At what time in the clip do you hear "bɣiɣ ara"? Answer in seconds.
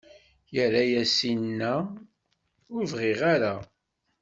2.91-3.53